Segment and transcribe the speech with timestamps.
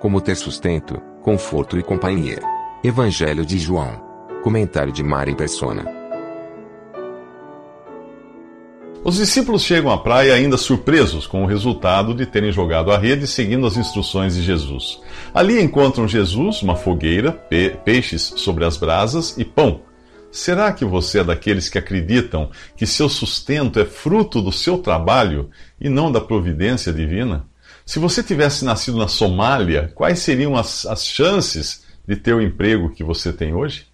[0.00, 2.38] Como ter sustento, conforto e companhia.
[2.84, 4.00] Evangelho de João.
[4.44, 5.84] Comentário de Mari Persona.
[9.02, 13.26] Os discípulos chegam à praia ainda surpresos com o resultado de terem jogado a rede
[13.26, 15.00] seguindo as instruções de Jesus.
[15.34, 19.80] Ali encontram Jesus, uma fogueira, pe peixes sobre as brasas e pão.
[20.30, 25.50] Será que você é daqueles que acreditam que seu sustento é fruto do seu trabalho
[25.80, 27.48] e não da providência divina?
[27.88, 32.90] Se você tivesse nascido na Somália, quais seriam as, as chances de ter o emprego
[32.90, 33.86] que você tem hoje?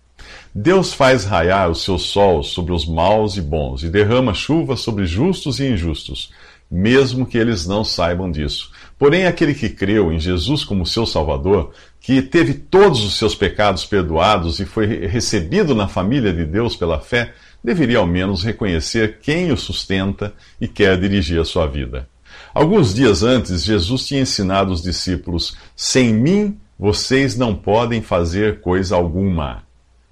[0.52, 5.06] Deus faz raiar o seu sol sobre os maus e bons e derrama chuva sobre
[5.06, 6.32] justos e injustos,
[6.68, 8.72] mesmo que eles não saibam disso.
[8.98, 13.86] Porém, aquele que creu em Jesus como seu Salvador, que teve todos os seus pecados
[13.86, 19.52] perdoados e foi recebido na família de Deus pela fé, deveria ao menos reconhecer quem
[19.52, 22.08] o sustenta e quer dirigir a sua vida.
[22.54, 28.94] Alguns dias antes, Jesus tinha ensinado os discípulos: Sem mim vocês não podem fazer coisa
[28.94, 29.64] alguma.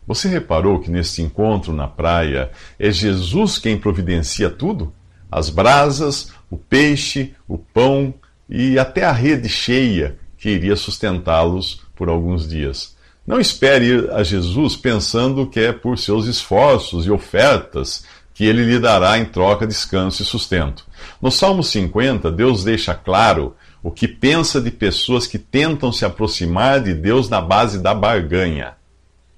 [0.06, 4.92] Você reparou que neste encontro na praia é Jesus quem providencia tudo?
[5.30, 8.12] As brasas, o peixe, o pão
[8.50, 12.96] e até a rede cheia que iria sustentá-los por alguns dias.
[13.24, 18.04] Não espere ir a Jesus pensando que é por seus esforços e ofertas
[18.34, 20.86] que ele lhe dará em troca descanso e sustento.
[21.20, 26.80] No Salmo 50, Deus deixa claro o que pensa de pessoas que tentam se aproximar
[26.80, 28.74] de Deus na base da barganha.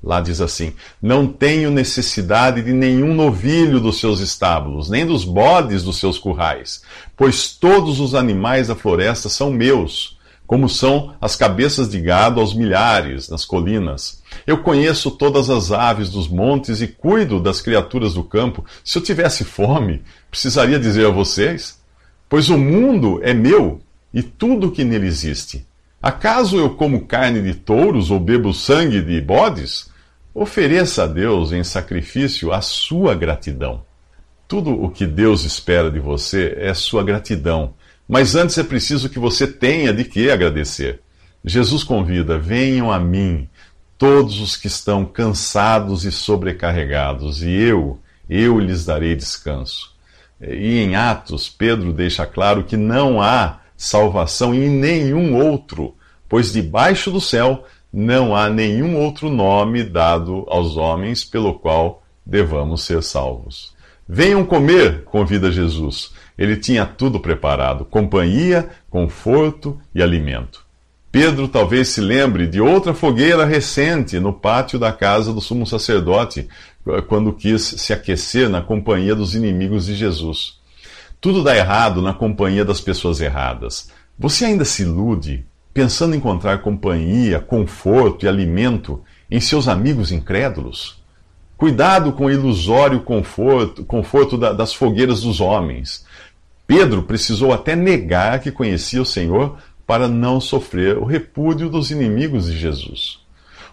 [0.05, 5.83] Lá diz assim: Não tenho necessidade de nenhum novilho dos seus estábulos, nem dos bodes
[5.83, 6.83] dos seus currais,
[7.17, 12.53] pois todos os animais da floresta são meus, como são as cabeças de gado aos
[12.53, 14.23] milhares nas colinas.
[14.47, 18.65] Eu conheço todas as aves dos montes e cuido das criaturas do campo.
[18.85, 21.79] Se eu tivesse fome, precisaria dizer a vocês?
[22.29, 23.81] Pois o mundo é meu
[24.13, 25.67] e tudo o que nele existe.
[26.03, 29.91] Acaso eu como carne de touros ou bebo sangue de bodes?
[30.35, 33.83] Ofereça a Deus em sacrifício a sua gratidão.
[34.47, 37.73] Tudo o que Deus espera de você é sua gratidão,
[38.07, 41.01] mas antes é preciso que você tenha de que agradecer.
[41.45, 43.49] Jesus convida: venham a mim,
[44.05, 47.99] todos os que estão cansados e sobrecarregados, e eu,
[48.29, 49.95] eu lhes darei descanso.
[50.39, 55.95] E em Atos, Pedro deixa claro que não há salvação em nenhum outro,
[56.29, 62.83] pois debaixo do céu não há nenhum outro nome dado aos homens pelo qual devamos
[62.83, 63.75] ser salvos.
[64.07, 66.13] Venham comer, convida Jesus.
[66.37, 70.64] Ele tinha tudo preparado: companhia, conforto e alimento.
[71.15, 76.49] Pedro talvez se lembre de outra fogueira recente no pátio da casa do sumo sacerdote,
[77.07, 80.59] quando quis se aquecer na companhia dos inimigos de Jesus.
[81.21, 83.93] Tudo dá errado na companhia das pessoas erradas.
[84.19, 89.01] Você ainda se ilude pensando em encontrar companhia, conforto e alimento
[89.31, 91.01] em seus amigos incrédulos?
[91.57, 96.05] Cuidado com o ilusório conforto, conforto da, das fogueiras dos homens.
[96.67, 102.47] Pedro precisou até negar que conhecia o Senhor para não sofrer o repúdio dos inimigos
[102.47, 103.25] de Jesus.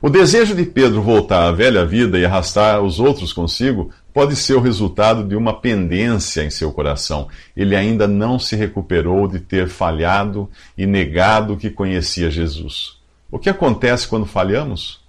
[0.02, 4.56] O desejo de Pedro voltar à velha vida e arrastar os outros consigo pode ser
[4.56, 7.28] o resultado de uma pendência em seu coração.
[7.56, 12.98] Ele ainda não se recuperou de ter falhado e negado que conhecia Jesus.
[13.30, 15.02] O que acontece quando falhamos?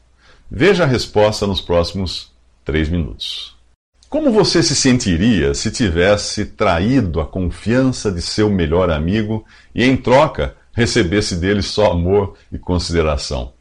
[0.50, 2.30] Veja a resposta nos próximos
[2.62, 3.56] três minutos.
[4.10, 9.42] Como você se sentiria se tivesse traído a confiança de seu melhor amigo
[9.74, 13.52] e, em troca, recebesse dele só amor e consideração?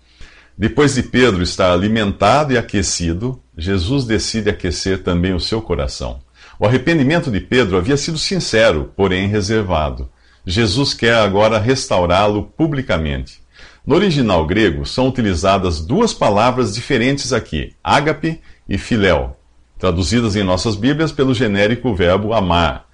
[0.58, 6.19] Depois de Pedro estar alimentado e aquecido, Jesus decide aquecer também o seu coração.
[6.60, 10.10] O arrependimento de Pedro havia sido sincero, porém reservado.
[10.46, 13.42] Jesus quer agora restaurá-lo publicamente.
[13.84, 19.36] No original grego são utilizadas duas palavras diferentes aqui, ágape e filéu,
[19.80, 22.86] traduzidas em nossas Bíblias pelo genérico verbo amar.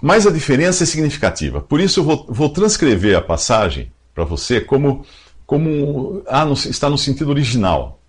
[0.00, 1.60] Mas a diferença é significativa.
[1.60, 5.04] Por isso eu vou, vou transcrever a passagem para você como
[5.46, 8.00] como ah, no, está no sentido original.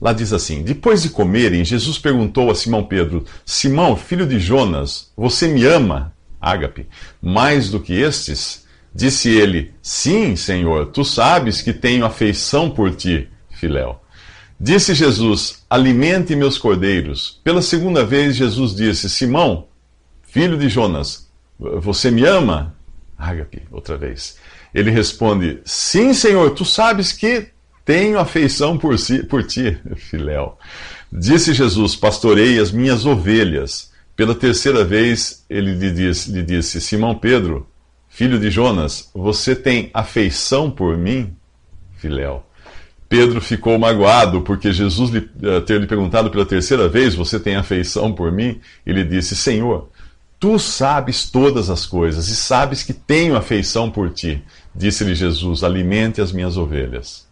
[0.00, 5.12] Lá diz assim: Depois de comerem, Jesus perguntou a Simão Pedro: Simão, filho de Jonas,
[5.16, 6.12] você me ama?
[6.40, 6.86] ágape,
[7.20, 8.66] mais do que estes?
[8.94, 14.00] Disse ele: Sim, Senhor, tu sabes que tenho afeição por ti, Filéu.
[14.58, 17.40] Disse Jesus: Alimente meus cordeiros.
[17.44, 19.66] Pela segunda vez, Jesus disse: Simão,
[20.22, 21.27] filho de Jonas,
[21.58, 22.74] você me ama?
[23.16, 24.38] Ágape, outra vez.
[24.72, 27.48] Ele responde: Sim, Senhor, tu sabes que
[27.84, 30.56] tenho afeição por, si, por ti, Filéu.
[31.10, 33.88] Disse Jesus: Pastorei as minhas ovelhas.
[34.14, 37.66] Pela terceira vez, ele lhe disse, lhe disse: Simão Pedro,
[38.08, 41.36] filho de Jonas, você tem afeição por mim?
[41.96, 42.44] Filéu.
[43.08, 47.56] Pedro ficou magoado porque Jesus lhe, uh, ter lhe perguntado pela terceira vez: Você tem
[47.56, 48.60] afeição por mim?
[48.84, 49.88] Ele disse: Senhor,
[50.38, 54.42] tu sabes todas as coisas e sabes que tenho afeição por ti.
[54.74, 57.26] Disse-lhe Jesus: Alimente as minhas ovelhas.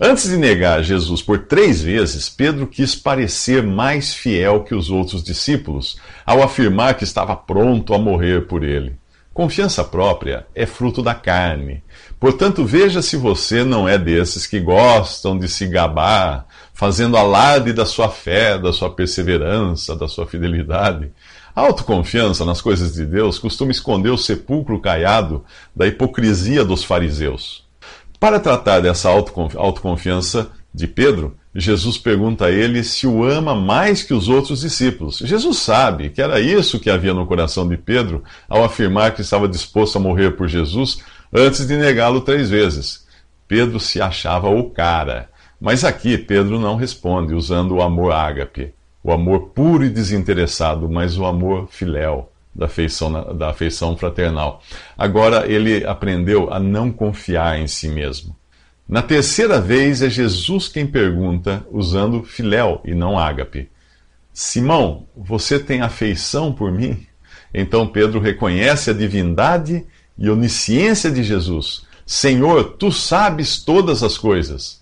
[0.00, 5.22] Antes de negar Jesus por três vezes, Pedro quis parecer mais fiel que os outros
[5.22, 8.96] discípulos ao afirmar que estava pronto a morrer por ele.
[9.32, 11.82] Confiança própria é fruto da carne.
[12.20, 17.86] Portanto, veja se você não é desses que gostam de se gabar, fazendo alarde da
[17.86, 21.10] sua fé, da sua perseverança, da sua fidelidade.
[21.54, 25.44] A autoconfiança nas coisas de Deus costuma esconder o sepulcro caiado
[25.76, 27.64] da hipocrisia dos fariseus.
[28.18, 34.14] Para tratar dessa autoconfiança de Pedro, Jesus pergunta a ele se o ama mais que
[34.14, 35.18] os outros discípulos.
[35.18, 39.46] Jesus sabe que era isso que havia no coração de Pedro ao afirmar que estava
[39.46, 41.00] disposto a morrer por Jesus
[41.30, 43.06] antes de negá-lo três vezes.
[43.46, 45.28] Pedro se achava o cara.
[45.60, 48.72] Mas aqui Pedro não responde usando o amor ágape,
[49.02, 54.62] o amor puro e desinteressado, mas o amor filéu da afeição, da afeição fraternal.
[54.96, 58.36] Agora ele aprendeu a não confiar em si mesmo.
[58.88, 63.70] Na terceira vez é Jesus quem pergunta, usando filéu e não ágape.
[64.32, 67.06] Simão, você tem afeição por mim?
[67.54, 69.86] Então Pedro reconhece a divindade
[70.18, 71.86] e onisciência de Jesus.
[72.04, 74.81] Senhor, tu sabes todas as coisas.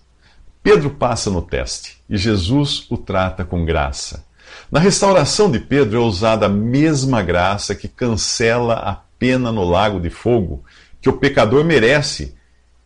[0.63, 4.25] Pedro passa no teste e Jesus o trata com graça.
[4.71, 9.99] Na restauração de Pedro é usada a mesma graça que cancela a pena no lago
[9.99, 10.63] de fogo
[11.01, 12.35] que o pecador merece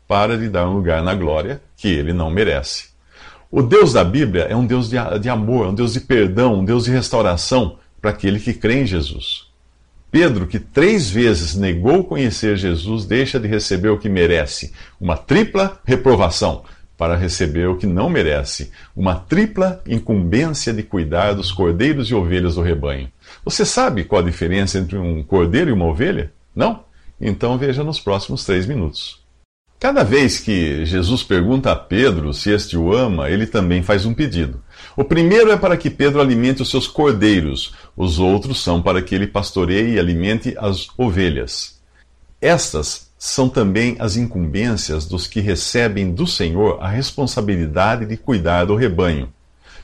[0.07, 2.89] para lhe dar um lugar na glória que ele não merece.
[3.51, 6.86] O Deus da Bíblia é um Deus de, amor, um Deus de perdão, um Deus
[6.86, 9.45] de restauração para aquele que crê em Jesus.
[10.12, 15.80] Pedro, que três vezes negou conhecer Jesus, deixa de receber o que merece, uma tripla
[15.83, 16.63] reprovação,
[16.97, 22.56] para receber o que não merece, uma tripla incumbência de cuidar dos cordeiros e ovelhas
[22.56, 23.09] do rebanho.
[23.44, 26.31] Você sabe qual a diferença entre um cordeiro e uma ovelha?
[26.56, 26.83] Não?
[27.19, 29.24] Então veja nos próximos três minutos.
[29.77, 34.13] Cada vez que Jesus pergunta a Pedro se este o ama, ele também faz um
[34.13, 34.63] pedido.
[34.95, 39.13] O primeiro é para que Pedro alimente os seus cordeiros, os outros são para que
[39.13, 41.80] ele pastoreie e alimente as ovelhas.
[42.42, 48.76] Estas são também as incumbências dos que recebem do Senhor a responsabilidade de cuidar do
[48.76, 49.32] rebanho.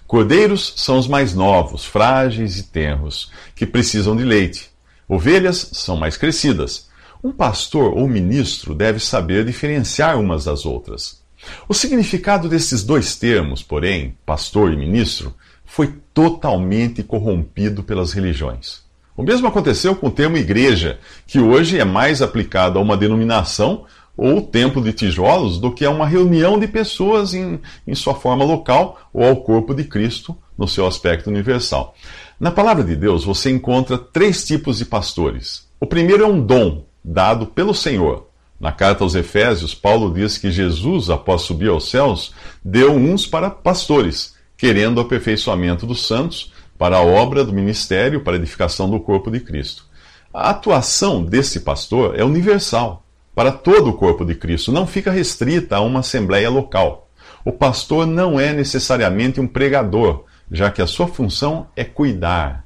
[0.07, 4.69] Cordeiros são os mais novos, frágeis e tenros, que precisam de leite.
[5.07, 6.91] Ovelhas são mais crescidas
[7.23, 11.21] um pastor ou ministro deve saber diferenciar umas das outras.
[11.67, 15.33] O significado desses dois termos, porém, pastor e ministro,
[15.63, 18.83] foi totalmente corrompido pelas religiões.
[19.15, 23.85] O mesmo aconteceu com o termo igreja, que hoje é mais aplicado a uma denominação
[24.15, 28.43] ou templo de tijolos do que a uma reunião de pessoas em, em sua forma
[28.43, 31.95] local ou ao corpo de Cristo no seu aspecto universal.
[32.39, 35.67] Na palavra de Deus você encontra três tipos de pastores.
[35.79, 38.27] O primeiro é um dom, dado pelo Senhor.
[38.59, 42.31] Na carta aos Efésios, Paulo diz que Jesus, após subir aos céus,
[42.63, 46.51] deu uns para pastores, querendo o aperfeiçoamento dos santos,
[46.81, 49.85] para a obra do ministério, para a edificação do corpo de Cristo.
[50.33, 55.75] A atuação desse pastor é universal, para todo o corpo de Cristo, não fica restrita
[55.75, 57.07] a uma assembleia local.
[57.45, 62.65] O pastor não é necessariamente um pregador, já que a sua função é cuidar.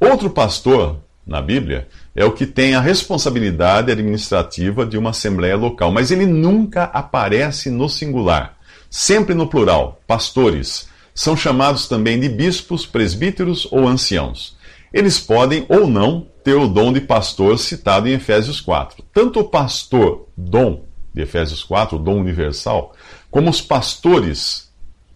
[0.00, 5.92] Outro pastor, na Bíblia, é o que tem a responsabilidade administrativa de uma assembleia local,
[5.92, 8.56] mas ele nunca aparece no singular,
[8.88, 10.90] sempre no plural, pastores.
[11.14, 14.56] São chamados também de bispos, presbíteros ou anciãos.
[14.92, 19.04] Eles podem ou não ter o dom de pastor citado em Efésios 4.
[19.12, 22.94] Tanto o pastor, dom, de Efésios 4, o dom universal,
[23.30, 24.72] como os pastores,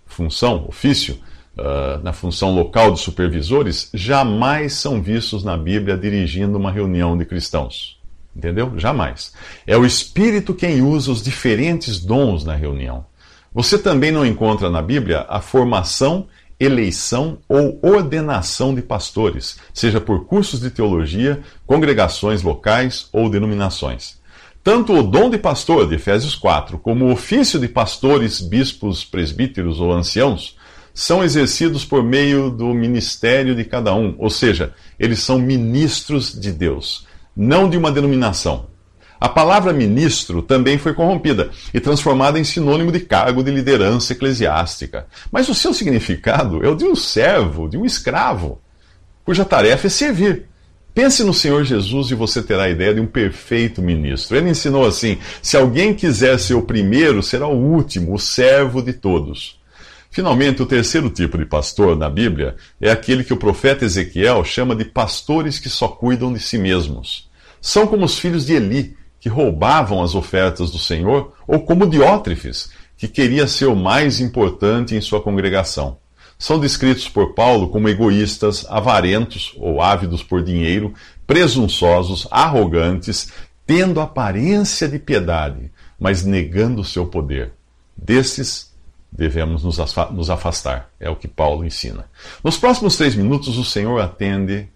[0.07, 1.19] função, ofício,
[1.57, 7.25] uh, na função local de supervisores, jamais são vistos na Bíblia dirigindo uma reunião de
[7.25, 7.97] cristãos.
[8.35, 8.79] Entendeu?
[8.79, 9.33] Jamais.
[9.67, 13.07] É o Espírito quem usa os diferentes dons na reunião.
[13.55, 16.27] Você também não encontra na Bíblia a formação
[16.59, 24.19] eleição ou ordenação de pastores, seja por cursos de teologia, congregações locais ou denominações.
[24.65, 29.81] Tanto o dom de pastor, de Efésios 4, como o ofício de pastores, bispos, presbíteros
[29.81, 30.57] ou anciãos,
[30.93, 36.51] são exercidos por meio do ministério de cada um, ou seja, eles são ministros de
[36.51, 38.67] Deus, não de uma denominação.
[39.21, 45.07] A palavra ministro também foi corrompida e transformada em sinônimo de cargo de liderança eclesiástica.
[45.33, 48.61] Mas o seu significado é o de um servo, de um escravo,
[49.25, 50.49] cuja tarefa é servir.
[50.95, 54.37] Pense no Senhor Jesus e você terá a ideia de um perfeito ministro.
[54.37, 58.95] Ele ensinou assim: se alguém quiser ser o primeiro, será o último, o servo de
[58.95, 59.61] todos.
[60.11, 64.75] Finalmente, o terceiro tipo de pastor na Bíblia é aquele que o profeta Ezequiel chama
[64.75, 67.29] de pastores que só cuidam de si mesmos.
[67.61, 68.97] São como os filhos de Eli,
[69.27, 74.95] que roubavam as ofertas do Senhor, ou como Diótrefes, que queria ser o mais importante
[74.95, 75.99] em sua congregação.
[76.39, 80.95] São descritos por Paulo como egoístas, avarentos ou ávidos por dinheiro,
[81.27, 83.33] presunçosos, arrogantes,
[83.67, 87.53] tendo aparência de piedade, mas negando o seu poder.
[87.97, 88.73] Desses
[89.11, 92.05] devemos nos afastar, é o que Paulo ensina.
[92.45, 94.69] Nos próximos três minutos, o Senhor atende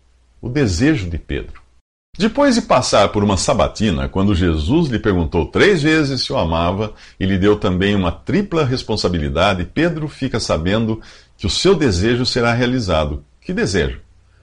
[0.43, 1.70] o desejo de Pedro.
[2.19, 6.93] Depois de passar por uma sabatina, quando Jesus lhe perguntou três vezes se o amava
[7.19, 11.01] e lhe deu também uma tripla responsabilidade, Pedro fica sabendo
[11.39, 13.25] que o seu desejo será realizado.
[13.41, 14.01] Que desejo?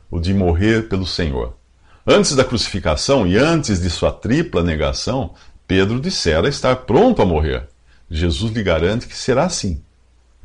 [0.10, 1.56] O de morrer pelo Senhor.
[2.06, 5.34] Antes da crucificação e antes de sua tripla negação,
[5.68, 7.68] Pedro dissera estar pronto a morrer.
[8.10, 9.84] Jesus lhe garante que será assim.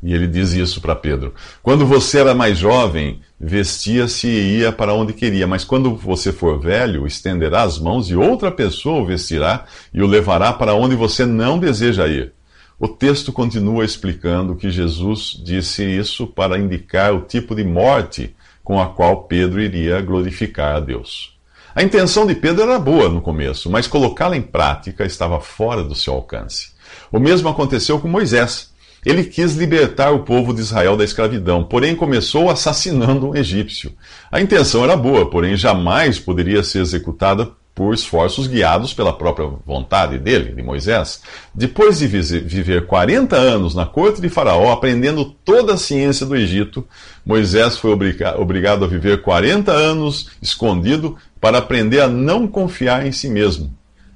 [0.02, 1.32] E ele diz isso para Pedro:
[1.62, 6.59] Quando você era mais jovem, vestia-se e ia para onde queria, mas quando você for
[6.59, 11.25] velho, estenderá as mãos e outra pessoa o vestirá e o levará para onde você
[11.25, 12.32] não deseja ir.
[12.80, 18.80] O texto continua explicando que Jesus disse isso para indicar o tipo de morte com
[18.80, 21.38] a qual Pedro iria glorificar a Deus.
[21.75, 25.94] A intenção de Pedro era boa no começo, mas colocá-la em prática estava fora do
[25.94, 26.73] seu alcance.
[27.11, 28.72] O mesmo aconteceu com Moisés.
[29.04, 33.92] Ele quis libertar o povo de Israel da escravidão, porém começou assassinando um egípcio.
[34.30, 40.18] A intenção era boa, porém jamais poderia ser executada por esforços guiados pela própria vontade
[40.18, 41.23] dele, de Moisés.
[41.54, 46.87] Depois de viver 40 anos na corte de Faraó, aprendendo toda a ciência do Egito,
[47.25, 53.28] Moisés foi obrigado a viver 40 anos escondido para aprender a não confiar em si
[53.28, 53.75] mesmo.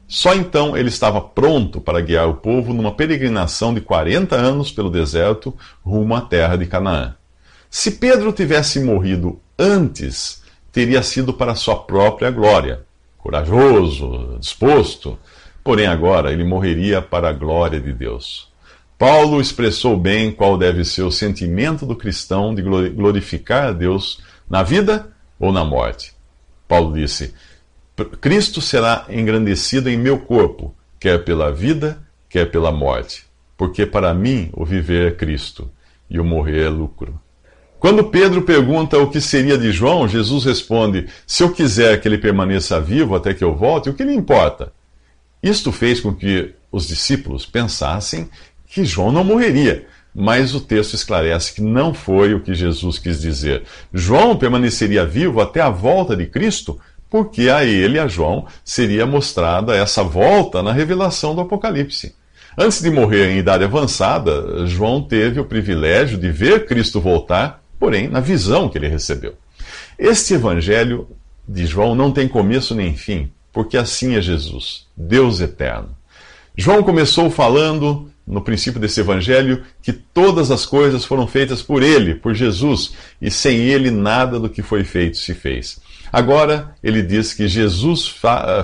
[0.08, 4.88] Só então ele estava pronto para guiar o povo numa peregrinação de 40 anos pelo
[4.88, 7.14] deserto rumo à terra de Canaã.
[7.68, 12.84] Se Pedro tivesse morrido antes, teria sido para sua própria glória,
[13.18, 15.18] corajoso, disposto,
[15.64, 18.48] porém agora ele morreria para a glória de Deus.
[18.96, 24.62] Paulo expressou bem qual deve ser o sentimento do cristão de glorificar a Deus na
[24.62, 26.14] vida ou na morte.
[26.66, 27.34] Paulo disse:
[28.04, 31.98] Cristo será engrandecido em meu corpo, quer pela vida,
[32.28, 33.24] quer pela morte.
[33.56, 35.70] Porque para mim o viver é Cristo
[36.10, 37.18] e o morrer é lucro.
[37.78, 42.18] Quando Pedro pergunta o que seria de João, Jesus responde: Se eu quiser que ele
[42.18, 44.72] permaneça vivo até que eu volte, o que lhe importa?
[45.42, 48.28] Isto fez com que os discípulos pensassem
[48.66, 49.86] que João não morreria.
[50.18, 53.64] Mas o texto esclarece que não foi o que Jesus quis dizer.
[53.92, 59.74] João permaneceria vivo até a volta de Cristo porque a ele, a João, seria mostrada
[59.74, 62.14] essa volta na revelação do Apocalipse.
[62.58, 68.08] Antes de morrer em idade avançada, João teve o privilégio de ver Cristo voltar, porém
[68.08, 69.34] na visão que ele recebeu.
[69.98, 71.06] Este evangelho
[71.46, 75.90] de João não tem começo nem fim, porque assim é Jesus, Deus eterno.
[76.56, 82.14] João começou falando no princípio desse evangelho que todas as coisas foram feitas por ele,
[82.14, 85.78] por Jesus, e sem ele nada do que foi feito se fez.
[86.12, 88.14] Agora, ele diz que Jesus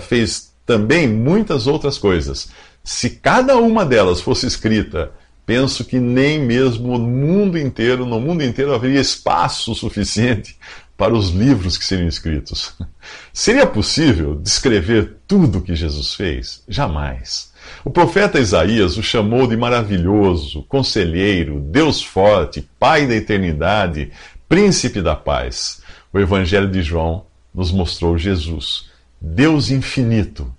[0.03, 2.49] fez também muitas outras coisas.
[2.85, 5.13] Se cada uma delas fosse escrita,
[5.47, 10.57] penso que nem mesmo no mundo inteiro, no mundo inteiro haveria espaço suficiente
[10.97, 12.75] para os livros que seriam escritos.
[13.33, 16.63] Seria possível descrever tudo o que Jesus fez?
[16.69, 17.53] Jamais.
[17.85, 24.13] O profeta Isaías o chamou de maravilhoso, conselheiro, Deus forte, Pai da eternidade,
[24.49, 25.83] príncipe da paz.
[26.13, 28.91] O Evangelho de João nos mostrou Jesus,
[29.21, 30.53] Deus infinito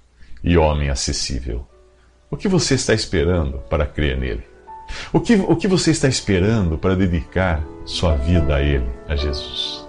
[0.44, 1.66] e homem acessível.
[2.30, 4.44] O que você está esperando para crer nele?
[5.12, 9.84] O que, o que você está esperando para dedicar sua vida a Ele, a Jesus?